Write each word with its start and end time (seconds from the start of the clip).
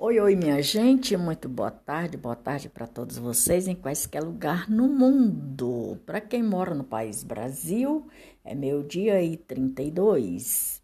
Oi, 0.00 0.20
oi, 0.20 0.36
minha 0.36 0.62
gente, 0.62 1.16
muito 1.16 1.48
boa 1.48 1.72
tarde, 1.72 2.16
boa 2.16 2.36
tarde 2.36 2.68
para 2.68 2.86
todos 2.86 3.18
vocês 3.18 3.66
em 3.66 3.74
quaisquer 3.74 4.22
lugar 4.22 4.70
no 4.70 4.86
mundo. 4.86 5.98
Para 6.06 6.20
quem 6.20 6.40
mora 6.40 6.72
no 6.72 6.84
país 6.84 7.24
Brasil, 7.24 8.06
é 8.44 8.54
meio-dia 8.54 9.20
e 9.20 9.36
32. 9.36 10.80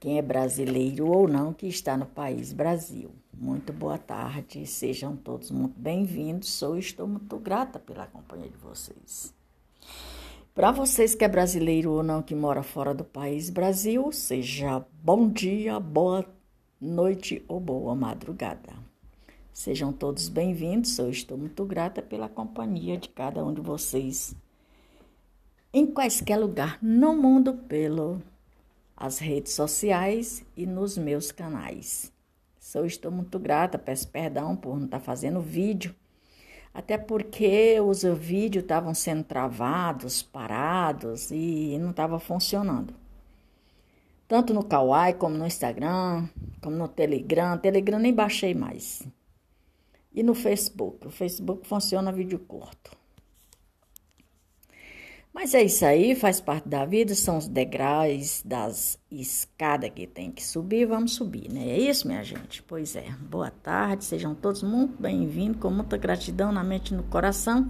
Quem 0.00 0.16
é 0.16 0.22
brasileiro 0.22 1.08
ou 1.08 1.28
não 1.28 1.52
que 1.52 1.66
está 1.66 1.94
no 1.94 2.06
país 2.06 2.54
Brasil. 2.54 3.10
Muito 3.34 3.70
boa 3.70 3.98
tarde, 3.98 4.66
sejam 4.66 5.14
todos 5.14 5.50
muito 5.50 5.78
bem-vindos. 5.78 6.48
Sou 6.48 6.78
estou 6.78 7.06
muito 7.06 7.38
grata 7.38 7.78
pela 7.78 8.06
companhia 8.06 8.48
de 8.48 8.56
vocês. 8.56 9.34
Para 10.54 10.72
vocês 10.72 11.14
que 11.14 11.22
é 11.22 11.28
brasileiro 11.28 11.90
ou 11.90 12.02
não 12.02 12.22
que 12.22 12.34
mora 12.34 12.62
fora 12.62 12.94
do 12.94 13.04
país 13.04 13.50
Brasil, 13.50 14.10
seja 14.10 14.82
bom 15.02 15.28
dia, 15.28 15.78
boa 15.78 16.22
tarde 16.22 16.41
noite 16.82 17.44
ou 17.46 17.60
boa 17.60 17.94
madrugada. 17.94 18.72
Sejam 19.52 19.92
todos 19.92 20.28
bem-vindos. 20.28 20.98
Eu 20.98 21.10
estou 21.10 21.38
muito 21.38 21.64
grata 21.64 22.02
pela 22.02 22.28
companhia 22.28 22.98
de 22.98 23.08
cada 23.08 23.44
um 23.44 23.54
de 23.54 23.60
vocês 23.60 24.34
em 25.72 25.86
quaisquer 25.86 26.38
lugar 26.38 26.78
no 26.82 27.16
mundo 27.16 27.54
pelo 27.54 28.20
as 28.96 29.18
redes 29.18 29.52
sociais 29.52 30.44
e 30.56 30.66
nos 30.66 30.98
meus 30.98 31.30
canais. 31.30 32.12
Sou 32.58 32.84
estou 32.84 33.12
muito 33.12 33.38
grata, 33.38 33.78
peço 33.78 34.08
perdão 34.08 34.56
por 34.56 34.76
não 34.76 34.86
estar 34.86 35.00
fazendo 35.00 35.40
vídeo, 35.40 35.94
até 36.74 36.98
porque 36.98 37.80
os 37.80 38.02
vídeos 38.02 38.64
estavam 38.64 38.92
sendo 38.92 39.22
travados, 39.24 40.20
parados 40.20 41.30
e 41.30 41.78
não 41.78 41.90
estava 41.90 42.18
funcionando 42.18 43.01
tanto 44.32 44.54
no 44.54 44.64
Kawaii 44.64 45.12
como 45.12 45.36
no 45.36 45.46
Instagram, 45.46 46.26
como 46.62 46.74
no 46.74 46.88
Telegram. 46.88 47.58
Telegram 47.58 47.98
nem 47.98 48.14
baixei 48.14 48.54
mais. 48.54 49.06
E 50.14 50.22
no 50.22 50.34
Facebook. 50.34 51.06
O 51.06 51.10
Facebook 51.10 51.68
funciona 51.68 52.10
vídeo 52.10 52.38
curto. 52.38 52.96
Mas 55.34 55.52
é 55.52 55.62
isso 55.62 55.84
aí, 55.84 56.14
faz 56.14 56.40
parte 56.40 56.66
da 56.66 56.86
vida, 56.86 57.14
são 57.14 57.36
os 57.36 57.46
degraus 57.46 58.42
das 58.42 58.98
escadas 59.10 59.90
que 59.90 60.06
tem 60.06 60.30
que 60.30 60.42
subir, 60.42 60.86
vamos 60.86 61.14
subir, 61.14 61.52
né? 61.52 61.68
É 61.68 61.78
isso, 61.78 62.08
minha 62.08 62.24
gente? 62.24 62.62
Pois 62.62 62.96
é. 62.96 63.10
Boa 63.20 63.50
tarde, 63.50 64.02
sejam 64.02 64.34
todos 64.34 64.62
muito 64.62 64.94
bem-vindos, 64.98 65.60
com 65.60 65.70
muita 65.70 65.98
gratidão 65.98 66.50
na 66.50 66.64
mente 66.64 66.94
e 66.94 66.96
no 66.96 67.02
coração. 67.02 67.68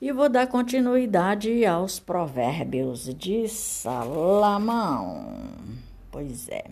E 0.00 0.12
vou 0.12 0.28
dar 0.28 0.46
continuidade 0.46 1.66
aos 1.66 1.98
provérbios 1.98 3.12
de 3.12 3.48
Salomão. 3.48 5.16
Pois 6.16 6.48
é. 6.48 6.64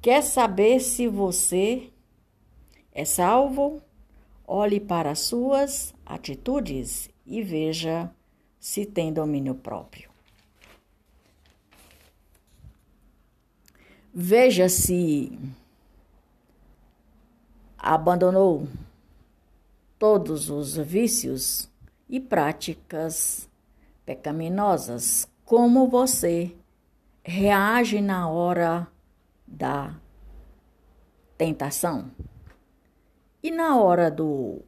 Quer 0.00 0.22
saber 0.22 0.80
se 0.80 1.06
você 1.06 1.90
é 2.90 3.04
salvo? 3.04 3.82
Olhe 4.46 4.80
para 4.80 5.10
as 5.10 5.18
suas 5.18 5.94
atitudes 6.06 7.10
e 7.26 7.42
veja 7.42 8.10
se 8.58 8.86
tem 8.86 9.12
domínio 9.12 9.54
próprio. 9.54 10.08
Veja 14.14 14.70
se 14.70 15.38
abandonou 17.76 18.66
todos 19.98 20.48
os 20.48 20.74
vícios 20.78 21.68
e 22.08 22.18
práticas 22.18 23.46
pecaminosas, 24.06 25.28
como 25.44 25.86
você 25.86 26.56
reage 27.28 28.00
na 28.00 28.28
hora 28.28 28.86
da 29.44 29.96
tentação 31.36 32.08
e 33.42 33.50
na 33.50 33.76
hora 33.76 34.08
do 34.08 34.62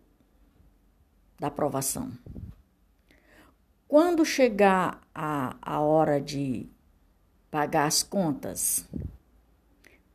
da 1.39 1.53
provação. 1.53 2.11
Quando 3.87 4.25
chegar 4.25 5.01
a, 5.15 5.57
a 5.63 5.81
hora 5.81 6.21
de 6.21 6.69
pagar 7.49 7.87
as 7.87 8.03
contas 8.03 8.85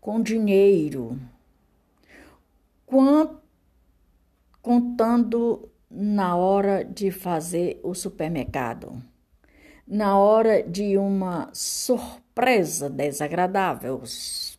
com 0.01 0.21
dinheiro, 0.21 1.17
quanto, 2.85 3.41
contando 4.61 5.71
na 5.89 6.35
hora 6.35 6.83
de 6.83 7.09
fazer 7.09 7.79
o 7.81 7.95
supermercado, 7.95 9.01
na 9.87 10.17
hora 10.17 10.63
de 10.63 10.97
uma 10.97 11.49
surpresa 11.53 12.89
desagradável, 12.89 14.01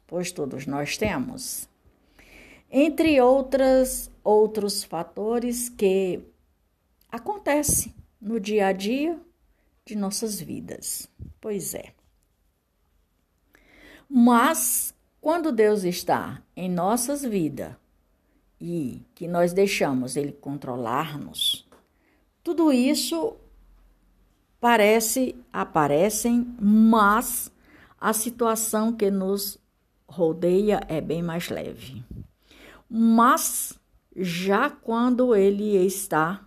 pois 0.07 0.31
todos 0.31 0.67
nós 0.67 0.97
temos. 0.97 1.69
Entre 2.71 3.21
outras 3.21 4.11
outros 4.25 4.83
fatores 4.83 5.69
que 5.69 6.21
acontecem 7.13 7.95
no 8.21 8.41
dia 8.41 8.69
a 8.69 8.73
dia 8.73 9.21
de 9.85 9.95
nossas 9.95 10.41
vidas. 10.41 11.09
Pois 11.41 11.75
é. 11.75 11.93
Mas 14.09 14.95
quando 15.21 15.53
Deus 15.53 15.85
está 15.85 16.43
em 16.57 16.71
nossas 16.71 17.23
vidas 17.23 17.75
e 18.61 19.03
que 19.15 19.29
nós 19.29 19.53
deixamos 19.53 20.17
ele 20.17 20.33
controlar-nos, 20.33 21.69
tudo 22.43 22.73
isso 22.73 23.37
parece 24.65 25.37
aparecem, 25.53 26.57
mas 26.59 27.53
a 28.01 28.15
situação 28.15 28.95
que 28.95 29.11
nos 29.11 29.59
rodeia 30.09 30.81
é 30.89 31.03
bem 31.03 31.23
mais 31.23 31.51
leve. 31.51 32.03
Mas 32.89 33.79
já 34.17 34.71
quando 34.71 35.37
ele 35.37 35.77
está 35.77 36.43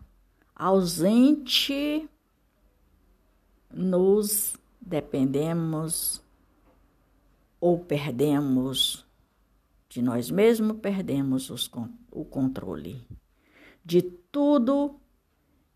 ausente, 0.56 2.10
nos 3.72 4.58
dependemos 4.82 6.20
ou 7.62 7.78
perdemos 7.78 9.06
de 9.88 10.02
nós 10.02 10.32
mesmos, 10.32 10.76
perdemos 10.82 11.52
os, 11.52 11.70
o 12.12 12.26
controle 12.26 13.06
de 13.86 14.02
tudo 14.02 15.00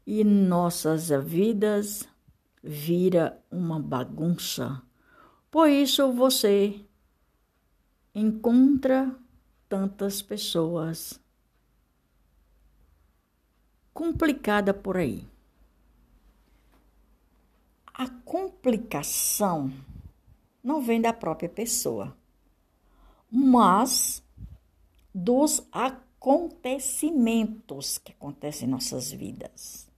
e 0.08 0.24
nossas 0.24 1.10
vidas 1.24 2.10
vira 2.64 3.40
uma 3.52 3.80
bagunça 3.80 4.82
por 5.52 5.70
isso 5.70 6.12
você 6.14 6.84
encontra 8.16 9.14
tantas 9.68 10.22
pessoas 10.22 11.20
complicada 13.94 14.74
por 14.74 14.96
aí. 14.96 15.28
A 17.94 18.08
complicação 18.24 19.70
não 20.64 20.82
vem 20.82 21.02
da 21.02 21.12
própria 21.12 21.50
pessoa, 21.50 22.16
mas 23.30 24.24
dos 25.14 25.68
acontecimentos 25.70 27.98
que 27.98 28.14
acontecem 28.14 28.70
em 28.70 28.72
nossas 28.72 29.12
vidas. 29.12 29.91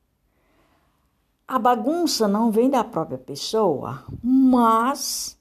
A 1.53 1.59
bagunça 1.59 2.27
não 2.27 2.49
vem 2.49 2.67
da 2.67 2.83
própria 2.83 3.19
pessoa, 3.19 4.03
mas 4.23 5.39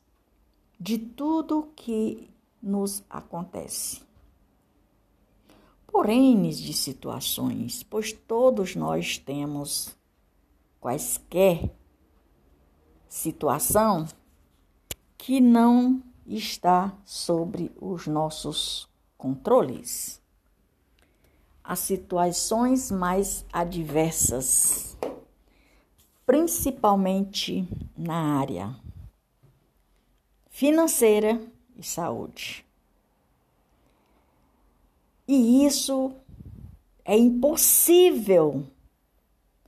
de 0.79 0.99
tudo 0.99 1.73
que 1.75 2.29
nos 2.63 3.03
acontece. 3.09 4.03
Por 5.87 6.11
N 6.11 6.51
de 6.51 6.75
situações, 6.75 7.83
pois 7.83 8.13
todos 8.13 8.77
nós 8.77 9.17
temos 9.17 9.97
quaisquer 10.79 11.75
situação 13.09 14.07
que 15.17 15.41
não 15.41 16.03
está 16.27 16.95
sobre 17.07 17.73
os 17.81 18.07
nossos 18.07 18.87
controles. 19.17 20.21
As 21.65 21.79
situações 21.79 22.91
mais 22.91 23.47
adversas, 23.51 24.93
principalmente 26.27 27.67
na 27.97 28.39
área 28.39 28.75
financeira 30.49 31.41
e 31.77 31.83
saúde. 31.83 32.65
E 35.27 35.65
isso 35.65 36.13
é 37.05 37.17
impossível, 37.17 38.67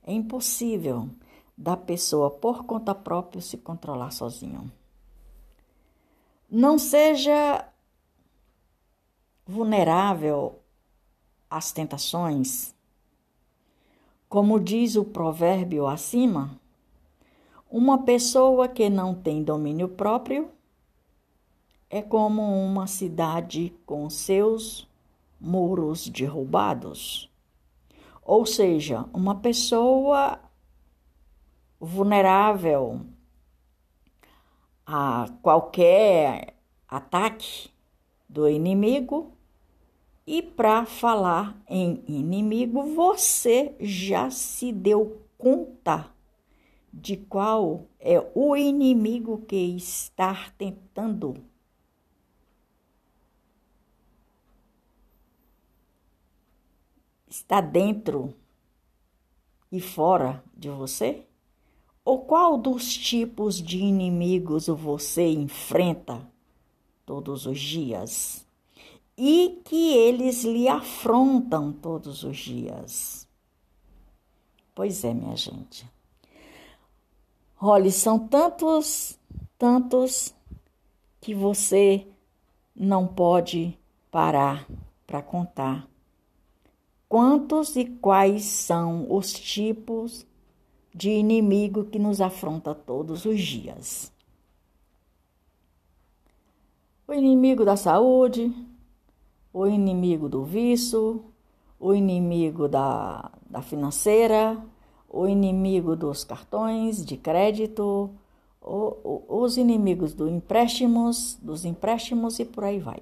é 0.02 0.12
impossível 0.12 1.08
da 1.56 1.76
pessoa 1.76 2.30
por 2.30 2.64
conta 2.64 2.94
própria 2.94 3.40
se 3.40 3.56
controlar 3.56 4.10
sozinho. 4.10 4.70
Não 6.50 6.78
seja 6.78 7.66
vulnerável 9.46 10.60
às 11.48 11.72
tentações. 11.72 12.73
Como 14.28 14.58
diz 14.58 14.96
o 14.96 15.04
provérbio 15.04 15.86
acima, 15.86 16.58
uma 17.70 18.02
pessoa 18.04 18.68
que 18.68 18.88
não 18.88 19.14
tem 19.14 19.42
domínio 19.42 19.88
próprio 19.88 20.50
é 21.90 22.02
como 22.02 22.42
uma 22.42 22.86
cidade 22.86 23.72
com 23.86 24.08
seus 24.10 24.88
muros 25.40 26.08
derrubados. 26.08 27.30
Ou 28.22 28.46
seja, 28.46 29.04
uma 29.12 29.36
pessoa 29.36 30.40
vulnerável 31.78 33.02
a 34.86 35.28
qualquer 35.42 36.54
ataque 36.88 37.70
do 38.28 38.48
inimigo. 38.48 39.32
E 40.26 40.40
para 40.40 40.86
falar 40.86 41.62
em 41.68 42.02
inimigo, 42.08 42.94
você 42.94 43.76
já 43.78 44.30
se 44.30 44.72
deu 44.72 45.22
conta 45.36 46.10
de 46.92 47.16
qual 47.16 47.86
é 48.00 48.18
o 48.34 48.56
inimigo 48.56 49.44
que 49.46 49.56
está 49.56 50.50
tentando 50.56 51.36
está 57.28 57.60
dentro 57.60 58.32
e 59.70 59.80
fora 59.80 60.42
de 60.56 60.70
você? 60.70 61.26
Ou 62.04 62.24
qual 62.24 62.56
dos 62.56 62.96
tipos 62.96 63.60
de 63.60 63.78
inimigos 63.78 64.68
você 64.68 65.28
enfrenta 65.30 66.26
todos 67.04 67.44
os 67.44 67.58
dias? 67.58 68.46
E 69.16 69.60
que 69.64 69.92
eles 69.94 70.42
lhe 70.44 70.68
afrontam 70.68 71.72
todos 71.72 72.24
os 72.24 72.36
dias? 72.36 73.28
Pois 74.74 75.04
é, 75.04 75.14
minha 75.14 75.36
gente. 75.36 75.88
Olha, 77.60 77.90
são 77.90 78.18
tantos, 78.18 79.18
tantos 79.56 80.34
que 81.20 81.34
você 81.34 82.06
não 82.74 83.06
pode 83.06 83.78
parar 84.10 84.66
para 85.06 85.22
contar. 85.22 85.88
Quantos 87.08 87.76
e 87.76 87.84
quais 87.84 88.44
são 88.44 89.06
os 89.08 89.32
tipos 89.32 90.26
de 90.94 91.10
inimigo 91.10 91.84
que 91.84 91.98
nos 91.98 92.20
afronta 92.20 92.74
todos 92.74 93.24
os 93.24 93.40
dias. 93.40 94.12
O 97.06 97.12
inimigo 97.12 97.64
da 97.64 97.76
saúde, 97.76 98.52
o 99.54 99.68
inimigo 99.68 100.28
do 100.28 100.42
vício, 100.42 101.24
o 101.78 101.94
inimigo 101.94 102.66
da, 102.66 103.30
da 103.48 103.62
financeira, 103.62 104.60
o 105.08 105.28
inimigo 105.28 105.94
dos 105.94 106.24
cartões 106.24 107.04
de 107.04 107.16
crédito, 107.16 108.10
o, 108.60 108.96
o, 109.04 109.42
os 109.42 109.56
inimigos 109.56 110.12
do 110.12 110.28
empréstimos, 110.28 111.38
dos 111.40 111.64
empréstimos 111.64 112.40
e 112.40 112.44
por 112.44 112.64
aí 112.64 112.80
vai. 112.80 113.00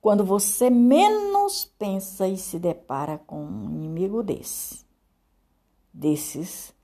Quando 0.00 0.24
você 0.24 0.68
menos 0.68 1.64
pensa 1.78 2.26
e 2.26 2.36
se 2.36 2.58
depara 2.58 3.16
com 3.18 3.44
um 3.44 3.70
inimigo 3.70 4.24
desse, 4.24 4.84
desses, 5.94 6.74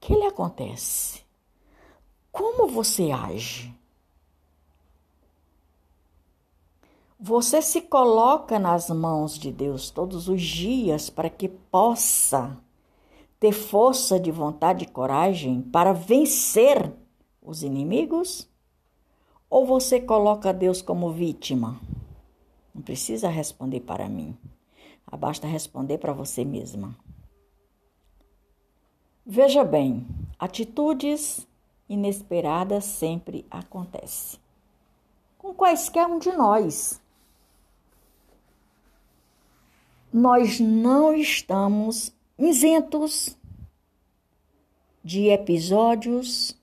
que 0.00 0.14
lhe 0.14 0.24
acontece? 0.24 1.20
Como 2.30 2.68
você 2.68 3.10
age? 3.10 3.81
Você 7.24 7.62
se 7.62 7.80
coloca 7.80 8.58
nas 8.58 8.90
mãos 8.90 9.38
de 9.38 9.52
Deus 9.52 9.90
todos 9.90 10.26
os 10.26 10.42
dias 10.42 11.08
para 11.08 11.30
que 11.30 11.46
possa 11.46 12.58
ter 13.38 13.52
força 13.52 14.18
de 14.18 14.32
vontade 14.32 14.82
e 14.82 14.88
coragem 14.88 15.62
para 15.62 15.92
vencer 15.92 16.92
os 17.40 17.62
inimigos? 17.62 18.50
Ou 19.48 19.64
você 19.64 20.00
coloca 20.00 20.52
Deus 20.52 20.82
como 20.82 21.12
vítima? 21.12 21.80
Não 22.74 22.82
precisa 22.82 23.28
responder 23.28 23.82
para 23.82 24.08
mim. 24.08 24.36
Basta 25.16 25.46
responder 25.46 25.98
para 25.98 26.12
você 26.12 26.44
mesma. 26.44 26.96
Veja 29.24 29.62
bem, 29.62 30.04
atitudes 30.40 31.46
inesperadas 31.88 32.84
sempre 32.84 33.46
acontecem. 33.48 34.40
Com 35.38 35.54
quaisquer 35.54 36.08
um 36.08 36.18
de 36.18 36.32
nós. 36.32 37.00
Nós 40.12 40.60
não 40.60 41.14
estamos 41.14 42.14
isentos 42.38 43.34
de 45.02 45.28
episódios 45.28 46.54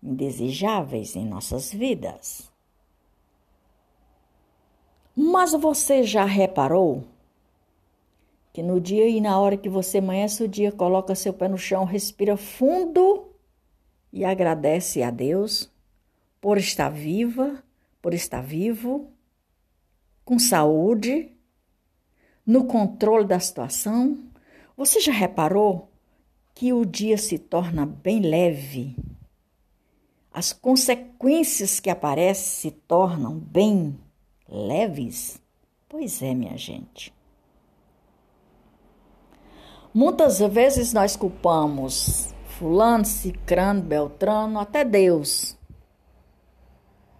indesejáveis 0.00 1.16
em 1.16 1.26
nossas 1.26 1.72
vidas. 1.72 2.52
Mas 5.16 5.52
você 5.52 6.04
já 6.04 6.24
reparou 6.24 7.04
que 8.52 8.62
no 8.62 8.80
dia 8.80 9.08
e 9.08 9.20
na 9.20 9.36
hora 9.40 9.56
que 9.56 9.68
você 9.68 9.98
amanhece 9.98 10.44
o 10.44 10.48
dia, 10.48 10.70
coloca 10.70 11.14
seu 11.16 11.32
pé 11.32 11.48
no 11.48 11.58
chão, 11.58 11.84
respira 11.84 12.36
fundo 12.36 13.32
e 14.12 14.24
agradece 14.24 15.02
a 15.02 15.10
Deus 15.10 15.68
por 16.40 16.56
estar 16.56 16.88
viva, 16.88 17.64
por 18.00 18.14
estar 18.14 18.42
vivo, 18.42 19.10
com 20.24 20.38
saúde, 20.38 21.33
no 22.46 22.64
controle 22.64 23.26
da 23.26 23.38
situação. 23.38 24.18
Você 24.76 25.00
já 25.00 25.12
reparou 25.12 25.90
que 26.54 26.72
o 26.72 26.84
dia 26.84 27.16
se 27.16 27.38
torna 27.38 27.86
bem 27.86 28.20
leve? 28.20 28.96
As 30.32 30.52
consequências 30.52 31.78
que 31.78 31.90
aparecem 31.90 32.44
se 32.44 32.70
tornam 32.70 33.38
bem 33.38 33.98
leves? 34.48 35.40
Pois 35.88 36.20
é, 36.22 36.34
minha 36.34 36.56
gente. 36.56 37.14
Muitas 39.92 40.40
vezes 40.40 40.92
nós 40.92 41.14
culpamos 41.14 42.34
fulano, 42.58 43.04
cicrano, 43.04 43.80
beltrano, 43.80 44.58
até 44.58 44.84
Deus. 44.84 45.56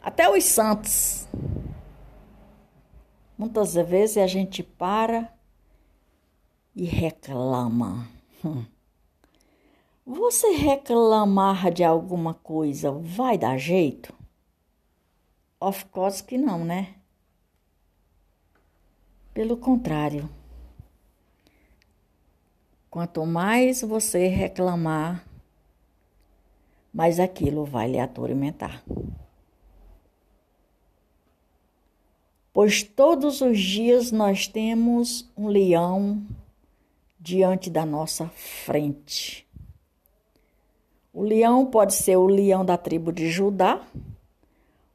Até 0.03 0.29
os 0.29 0.44
santos. 0.44 1.29
Muitas 3.44 3.75
vezes 3.75 4.17
a 4.17 4.26
gente 4.26 4.62
para 4.62 5.31
e 6.75 6.87
reclama. 6.87 8.08
Hum. 8.43 8.64
Você 10.06 10.52
reclamar 10.52 11.70
de 11.70 11.85
alguma 11.85 12.32
coisa 12.32 12.91
vai 12.91 13.37
dar 13.37 13.58
jeito? 13.58 14.14
Of 15.61 15.85
course 15.85 16.25
que 16.25 16.38
não, 16.38 16.64
né? 16.64 16.94
Pelo 19.34 19.58
contrário. 19.58 20.27
Quanto 22.89 23.27
mais 23.27 23.82
você 23.82 24.27
reclamar, 24.27 25.22
mais 26.91 27.20
aquilo 27.20 27.67
vai 27.67 27.91
lhe 27.91 28.01
atormentar. 28.01 28.82
Pois 32.55 32.84
todos 32.84 33.41
os 33.41 33.58
dias 33.58 34.13
nós 34.13 34.46
temos 34.46 35.29
um 35.37 35.49
leão 35.49 36.25
diante 37.19 37.69
da 37.69 37.84
nossa 37.84 38.29
frente. 38.29 39.44
O 41.13 41.20
leão 41.25 41.67
pode 41.67 41.94
ser 41.94 42.17
o 42.17 42.29
leão 42.29 42.65
da 42.65 42.77
tribo 42.79 43.13
de 43.13 43.29
Judá, 43.29 43.84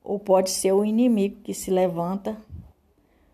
ou 0.02 0.18
pode 0.18 0.52
ser 0.52 0.72
o 0.72 0.86
inimigo 0.86 1.42
que 1.42 1.54
se 1.54 1.70
levanta, 1.70 2.38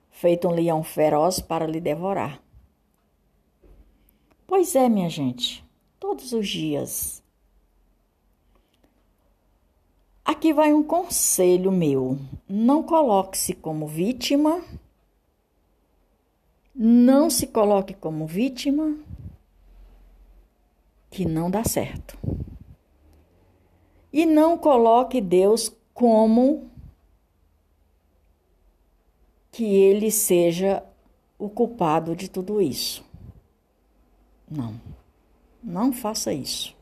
feito 0.10 0.48
um 0.48 0.52
leão 0.52 0.84
feroz 0.84 1.40
para 1.40 1.68
lhe 1.68 1.80
devorar. 1.80 2.42
Pois 4.48 4.76
é, 4.76 4.90
minha 4.90 5.08
gente, 5.08 5.64
todos 6.00 6.34
os 6.34 6.48
dias. 6.48 7.24
Aqui 10.26 10.52
vai 10.52 10.74
um 10.74 10.82
conselho 10.82 11.72
meu: 11.72 12.18
não 12.50 12.82
coloque-se 12.82 13.54
como 13.54 13.86
vítima, 13.86 14.66
não 16.74 17.30
se 17.30 17.46
coloque 17.46 17.94
como 17.94 18.26
vítima, 18.26 18.98
que 21.12 21.26
não 21.26 21.52
dá 21.52 21.64
certo. 21.64 22.18
E 24.12 24.26
não 24.26 24.58
coloque 24.58 25.22
Deus 25.22 25.72
como 25.94 26.72
que 29.52 29.64
ele 29.64 30.10
seja 30.10 30.84
o 31.38 31.48
culpado 31.48 32.16
de 32.16 32.30
tudo 32.30 32.62
isso. 32.62 33.06
Não, 34.50 34.80
não 35.64 35.94
faça 35.94 36.34
isso. 36.34 36.75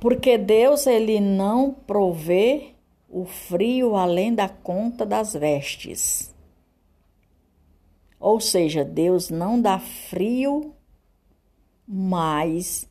Porque 0.00 0.38
Deus 0.38 0.86
ele 0.86 1.20
não 1.20 1.72
provê 1.72 2.74
o 3.08 3.26
frio 3.26 3.96
além 3.96 4.34
da 4.34 4.48
conta 4.48 5.04
das 5.04 5.34
vestes. 5.34 6.34
Ou 8.18 8.40
seja, 8.40 8.84
Deus 8.84 9.30
não 9.30 9.60
dá 9.60 9.78
frio 9.78 10.74
mais 11.86 12.88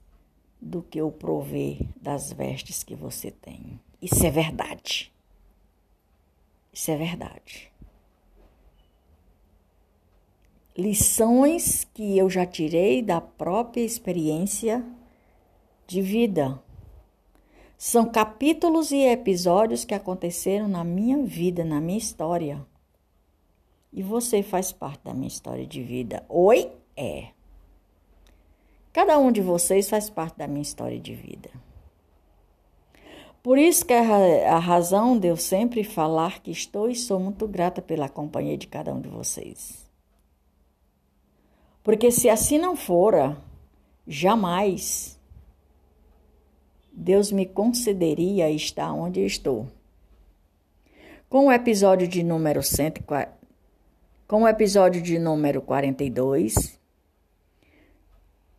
do 0.61 0.81
que 0.81 1.01
o 1.01 1.11
prover 1.11 1.79
das 1.95 2.33
vestes 2.33 2.83
que 2.83 2.95
você 2.95 3.31
tem. 3.31 3.79
Isso 4.01 4.25
é 4.25 4.29
verdade. 4.29 5.11
Isso 6.71 6.91
é 6.91 6.97
verdade. 6.97 7.71
Lições 10.77 11.85
que 11.93 12.17
eu 12.17 12.29
já 12.29 12.45
tirei 12.45 13.01
da 13.01 13.19
própria 13.19 13.81
experiência 13.81 14.85
de 15.87 16.01
vida. 16.01 16.61
São 17.81 18.11
capítulos 18.11 18.91
e 18.91 19.05
episódios 19.05 19.85
que 19.85 19.93
aconteceram 19.93 20.67
na 20.67 20.83
minha 20.83 21.23
vida, 21.23 21.63
na 21.63 21.79
minha 21.79 21.97
história. 21.97 22.67
E 23.93 24.03
você 24.03 24.43
faz 24.43 24.73
parte 24.73 25.05
da 25.05 25.13
minha 25.13 25.29
história 25.29 25.65
de 25.65 25.81
vida. 25.81 26.25
Oi? 26.27 26.69
É. 26.93 27.29
Cada 28.91 29.17
um 29.17 29.31
de 29.31 29.39
vocês 29.39 29.89
faz 29.89 30.09
parte 30.09 30.37
da 30.37 30.45
minha 30.45 30.61
história 30.61 30.99
de 30.99 31.15
vida. 31.15 31.49
Por 33.41 33.57
isso 33.57 33.85
que 33.85 33.93
a, 33.93 34.59
razão 34.59 35.17
de 35.17 35.29
eu 35.29 35.37
sempre 35.37 35.81
falar 35.85 36.41
que 36.41 36.51
estou 36.51 36.89
e 36.89 36.95
sou 36.95 37.17
muito 37.17 37.47
grata 37.47 37.81
pela 37.81 38.09
companhia 38.09 38.57
de 38.57 38.67
cada 38.67 38.93
um 38.93 38.99
de 38.99 39.07
vocês. 39.07 39.89
Porque 41.81 42.11
se 42.11 42.27
assim 42.27 42.57
não 42.57 42.75
fora, 42.75 43.41
jamais 44.05 45.18
Deus 46.99 47.31
me 47.31 47.45
concederia 47.45 48.51
estar 48.51 48.91
onde 48.91 49.21
estou. 49.21 49.67
Com 51.29 51.47
o 51.47 51.51
episódio 51.51 52.05
de 52.05 52.21
número 52.21 52.61
140, 52.61 53.31
com 54.27 54.43
o 54.43 54.47
episódio 54.47 55.01
de 55.01 55.17
número 55.17 55.61
42, 55.61 56.77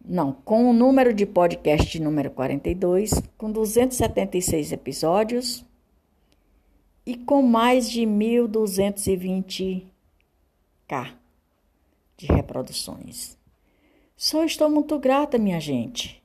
não, 0.03 0.33
com 0.33 0.71
o 0.71 0.73
número 0.73 1.13
de 1.13 1.27
podcast 1.27 2.01
número 2.01 2.31
42, 2.31 3.11
com 3.37 3.53
276 3.53 4.73
episódios 4.73 5.63
e 7.05 7.17
com 7.17 7.43
mais 7.43 7.91
de 7.91 8.07
1220k 8.07 9.85
de 12.17 12.27
reproduções. 12.27 13.37
Só 14.17 14.45
estou 14.45 14.71
muito 14.71 14.99
grata, 14.99 15.37
minha 15.37 15.61
gente, 15.61 16.20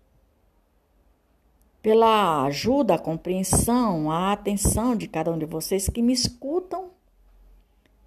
pela 1.86 2.46
ajuda, 2.46 2.96
a 2.96 2.98
compreensão, 2.98 4.10
a 4.10 4.32
atenção 4.32 4.96
de 4.96 5.08
cada 5.08 5.32
um 5.32 5.38
de 5.38 5.46
vocês 5.46 5.88
que 5.88 6.02
me 6.02 6.14
escutam 6.14 6.90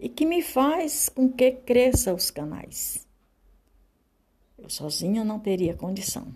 e 0.00 0.08
que 0.08 0.26
me 0.26 0.42
faz 0.42 1.08
com 1.08 1.30
que 1.30 1.52
cresça 1.52 2.12
os 2.12 2.28
canais. 2.28 3.06
Eu 4.58 4.68
sozinha 4.68 5.24
não 5.24 5.38
teria 5.38 5.76
condição. 5.76 6.34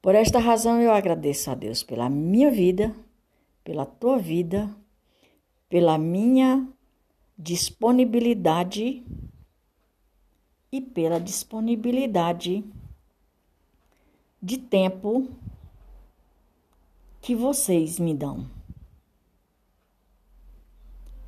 Por 0.00 0.14
esta 0.14 0.38
razão 0.38 0.80
eu 0.80 0.92
agradeço 0.92 1.50
a 1.50 1.56
Deus 1.56 1.82
pela 1.82 2.08
minha 2.08 2.52
vida, 2.52 2.94
pela 3.64 3.84
tua 3.84 4.16
vida, 4.16 4.72
pela 5.68 5.98
minha 5.98 6.68
disponibilidade 7.36 9.02
e 10.70 10.80
pela 10.80 11.18
disponibilidade 11.18 12.64
de 14.40 14.56
tempo 14.56 15.28
que 17.28 17.34
vocês 17.34 17.98
me 17.98 18.14
dão. 18.14 18.48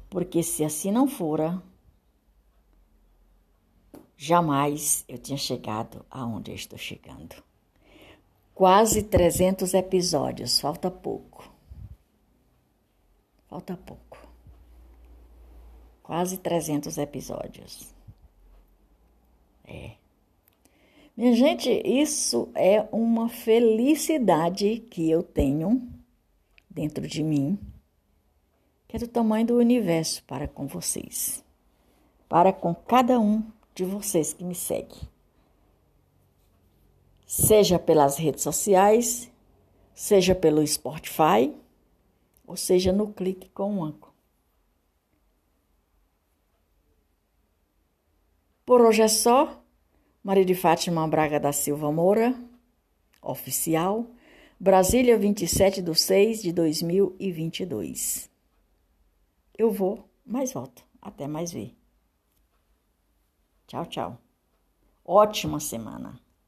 Porque 0.08 0.42
se 0.42 0.64
assim 0.64 0.90
não 0.90 1.06
fora, 1.06 1.62
jamais 4.16 5.04
eu 5.06 5.18
tinha 5.18 5.36
chegado 5.36 6.02
aonde 6.10 6.52
eu 6.52 6.54
estou 6.54 6.78
chegando. 6.78 7.44
Quase 8.54 9.02
300 9.02 9.74
episódios, 9.74 10.58
falta 10.58 10.90
pouco. 10.90 11.52
Falta 13.46 13.76
pouco. 13.76 14.26
Quase 16.02 16.38
300 16.38 16.96
episódios. 16.96 17.94
É. 19.64 19.99
Minha 21.20 21.34
gente, 21.34 21.70
isso 21.84 22.48
é 22.54 22.88
uma 22.90 23.28
felicidade 23.28 24.78
que 24.90 25.10
eu 25.10 25.22
tenho 25.22 25.86
dentro 26.70 27.06
de 27.06 27.22
mim, 27.22 27.58
que 28.88 28.96
é 28.96 28.98
do 28.98 29.06
tamanho 29.06 29.46
do 29.48 29.58
universo 29.58 30.24
para 30.24 30.48
com 30.48 30.66
vocês, 30.66 31.44
para 32.26 32.54
com 32.54 32.74
cada 32.74 33.20
um 33.20 33.44
de 33.74 33.84
vocês 33.84 34.32
que 34.32 34.42
me 34.42 34.54
seguem. 34.54 35.02
Seja 37.26 37.78
pelas 37.78 38.16
redes 38.16 38.42
sociais, 38.42 39.30
seja 39.92 40.34
pelo 40.34 40.66
Spotify, 40.66 41.54
ou 42.46 42.56
seja 42.56 42.92
no 42.92 43.12
clique 43.12 43.50
com 43.50 43.76
o 43.76 43.84
Anco. 43.84 44.10
Por 48.64 48.80
hoje 48.80 49.02
é 49.02 49.08
só. 49.08 49.59
Maria 50.22 50.44
de 50.44 50.54
Fátima 50.54 51.06
Braga 51.08 51.40
da 51.40 51.50
Silva 51.50 51.90
Moura, 51.90 52.34
oficial, 53.22 54.06
Brasília, 54.58 55.16
27 55.16 55.80
de 55.80 55.94
6 55.94 56.42
de 56.42 56.52
2022. 56.52 58.30
Eu 59.56 59.72
vou, 59.72 60.06
mas 60.24 60.52
volto. 60.52 60.84
Até 61.00 61.26
mais 61.26 61.50
ver. 61.50 61.74
Tchau, 63.66 63.86
tchau. 63.86 64.18
Ótima 65.02 65.58
semana. 65.58 66.20